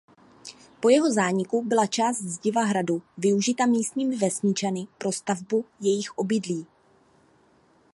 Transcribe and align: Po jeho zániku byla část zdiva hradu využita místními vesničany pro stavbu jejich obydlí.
Po 0.79 0.89
jeho 0.89 1.11
zániku 1.11 1.61
byla 1.63 1.85
část 1.85 2.21
zdiva 2.21 2.63
hradu 2.63 3.01
využita 3.17 3.65
místními 3.65 4.17
vesničany 4.17 4.87
pro 4.97 5.11
stavbu 5.11 5.65
jejich 5.79 6.17
obydlí. 6.17 6.67